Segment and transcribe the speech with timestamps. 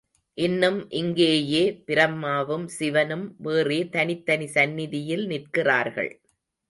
[0.37, 6.11] இன்னும் இங்கேயே பிரம்மாவும் சிவனும் வேறே தனித் தனி சந்நிதியில் நிற்கிறார்கள்.